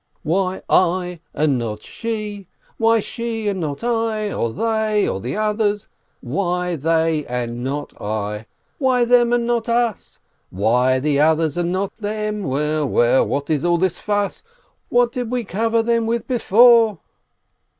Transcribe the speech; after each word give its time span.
"Why 0.23 0.63
I 0.67 1.19
and 1.31 1.59
not 1.59 1.83
she? 1.83 2.47
Why 2.77 3.01
she 3.01 3.47
and 3.47 3.59
not 3.59 3.83
I? 3.83 4.33
Or 4.33 4.51
they? 4.51 5.07
Or 5.07 5.19
the 5.21 5.35
others? 5.37 5.87
Why 6.21 6.75
they 6.75 7.23
and 7.27 7.63
not 7.63 8.01
I? 8.01 8.47
Why 8.79 9.05
them 9.05 9.31
and 9.31 9.45
not 9.45 9.69
us? 9.69 10.19
Why 10.49 10.97
the 10.97 11.19
others 11.19 11.55
and 11.55 11.71
not 11.71 11.95
them? 11.97 12.41
Well, 12.45 12.87
well, 12.87 13.27
what 13.27 13.51
is 13.51 13.63
all 13.63 13.77
this 13.77 13.99
fuss? 13.99 14.41
What 14.89 15.11
did 15.11 15.29
we 15.29 15.43
cover 15.43 15.83
them 15.83 16.07
with 16.07 16.27
before?" 16.27 16.97